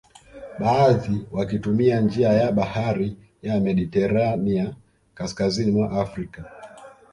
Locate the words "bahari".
2.51-3.17